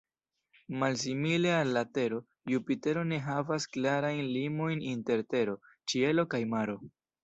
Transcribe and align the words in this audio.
Malsimile 0.79 1.51
al 1.57 1.75
la 1.75 1.83
Tero, 1.99 2.17
Jupitero 2.53 3.05
ne 3.13 3.21
havas 3.29 3.71
klarajn 3.77 4.27
limojn 4.35 4.85
inter 4.97 5.27
tero, 5.35 5.59
ĉielo 5.95 6.31
kaj 6.35 6.47
maro. 6.61 6.83